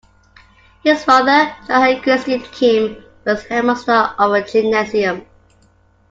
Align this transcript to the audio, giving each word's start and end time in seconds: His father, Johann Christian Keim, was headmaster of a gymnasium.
His 0.83 1.03
father, 1.05 1.53
Johann 1.69 2.01
Christian 2.01 2.39
Keim, 2.41 3.03
was 3.23 3.45
headmaster 3.45 3.93
of 4.17 4.31
a 4.33 4.41
gymnasium. 4.43 5.27